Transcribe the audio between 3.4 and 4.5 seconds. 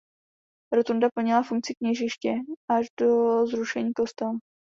zrušení kostela.